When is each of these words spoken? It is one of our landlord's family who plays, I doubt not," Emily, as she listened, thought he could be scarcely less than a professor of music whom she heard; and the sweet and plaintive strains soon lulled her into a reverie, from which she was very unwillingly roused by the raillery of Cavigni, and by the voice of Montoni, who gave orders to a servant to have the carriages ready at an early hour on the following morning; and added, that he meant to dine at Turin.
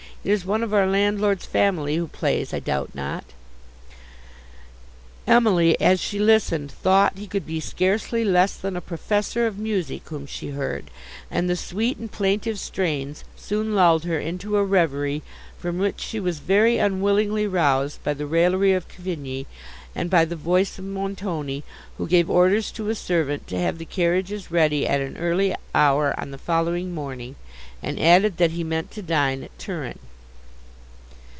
It 0.23 0.29
is 0.29 0.45
one 0.45 0.61
of 0.61 0.71
our 0.71 0.85
landlord's 0.85 1.47
family 1.47 1.95
who 1.95 2.05
plays, 2.05 2.53
I 2.53 2.59
doubt 2.59 2.93
not," 2.93 3.25
Emily, 5.25 5.81
as 5.81 5.99
she 5.99 6.19
listened, 6.19 6.71
thought 6.71 7.17
he 7.17 7.25
could 7.25 7.43
be 7.47 7.59
scarcely 7.59 8.23
less 8.23 8.55
than 8.55 8.75
a 8.75 8.81
professor 8.81 9.47
of 9.47 9.57
music 9.57 10.07
whom 10.09 10.27
she 10.27 10.49
heard; 10.51 10.91
and 11.31 11.49
the 11.49 11.55
sweet 11.55 11.97
and 11.97 12.11
plaintive 12.11 12.59
strains 12.59 13.23
soon 13.35 13.73
lulled 13.73 14.03
her 14.03 14.19
into 14.19 14.57
a 14.57 14.63
reverie, 14.63 15.23
from 15.57 15.79
which 15.79 15.99
she 15.99 16.19
was 16.19 16.37
very 16.37 16.77
unwillingly 16.77 17.47
roused 17.47 18.03
by 18.03 18.13
the 18.13 18.27
raillery 18.27 18.73
of 18.73 18.87
Cavigni, 18.87 19.47
and 19.95 20.11
by 20.11 20.23
the 20.23 20.35
voice 20.35 20.77
of 20.77 20.85
Montoni, 20.85 21.63
who 21.97 22.05
gave 22.07 22.29
orders 22.29 22.69
to 22.73 22.89
a 22.89 22.93
servant 22.95 23.47
to 23.47 23.59
have 23.59 23.79
the 23.79 23.85
carriages 23.85 24.51
ready 24.51 24.87
at 24.87 25.01
an 25.01 25.17
early 25.17 25.55
hour 25.73 26.13
on 26.19 26.29
the 26.29 26.37
following 26.37 26.93
morning; 26.93 27.37
and 27.81 27.99
added, 27.99 28.37
that 28.37 28.51
he 28.51 28.63
meant 28.63 28.91
to 28.91 29.01
dine 29.01 29.41
at 29.45 29.57
Turin. 29.57 29.97